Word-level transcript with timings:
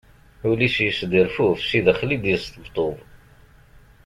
Ul-is 0.49 0.75
yesderduf 0.83 1.35
si 1.69 1.79
sdaxel 1.81 2.11
i 2.15 2.17
d-yesṭebṭub. 2.23 2.97